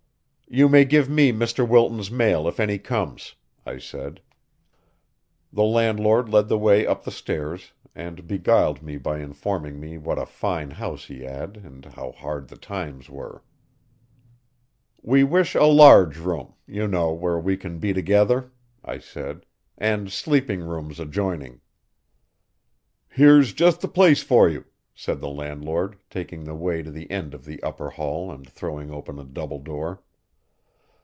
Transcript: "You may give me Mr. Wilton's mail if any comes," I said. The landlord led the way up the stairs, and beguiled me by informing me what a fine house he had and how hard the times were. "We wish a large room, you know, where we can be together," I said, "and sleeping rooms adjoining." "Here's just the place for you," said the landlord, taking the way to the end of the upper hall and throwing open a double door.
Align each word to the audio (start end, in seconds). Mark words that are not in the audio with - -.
"You 0.53 0.67
may 0.67 0.83
give 0.83 1.07
me 1.09 1.31
Mr. 1.31 1.65
Wilton's 1.65 2.11
mail 2.11 2.45
if 2.45 2.59
any 2.59 2.77
comes," 2.77 3.35
I 3.65 3.77
said. 3.77 4.19
The 5.53 5.63
landlord 5.63 6.27
led 6.27 6.49
the 6.49 6.57
way 6.57 6.85
up 6.85 7.05
the 7.05 7.09
stairs, 7.11 7.71
and 7.95 8.27
beguiled 8.27 8.81
me 8.83 8.97
by 8.97 9.19
informing 9.19 9.79
me 9.79 9.97
what 9.97 10.19
a 10.19 10.25
fine 10.25 10.71
house 10.71 11.05
he 11.05 11.21
had 11.21 11.55
and 11.55 11.85
how 11.85 12.11
hard 12.11 12.49
the 12.49 12.57
times 12.57 13.09
were. 13.09 13.43
"We 15.01 15.23
wish 15.23 15.55
a 15.55 15.63
large 15.67 16.17
room, 16.17 16.53
you 16.67 16.85
know, 16.85 17.13
where 17.13 17.39
we 17.39 17.55
can 17.55 17.79
be 17.79 17.93
together," 17.93 18.51
I 18.83 18.99
said, 18.99 19.45
"and 19.77 20.11
sleeping 20.11 20.59
rooms 20.63 20.99
adjoining." 20.99 21.61
"Here's 23.07 23.53
just 23.53 23.79
the 23.79 23.87
place 23.87 24.21
for 24.21 24.49
you," 24.49 24.65
said 24.93 25.21
the 25.21 25.29
landlord, 25.29 25.97
taking 26.09 26.43
the 26.43 26.55
way 26.55 26.83
to 26.83 26.91
the 26.91 27.09
end 27.09 27.33
of 27.33 27.45
the 27.45 27.63
upper 27.63 27.91
hall 27.91 28.29
and 28.29 28.45
throwing 28.45 28.91
open 28.91 29.17
a 29.17 29.23
double 29.23 29.59
door. 29.59 30.03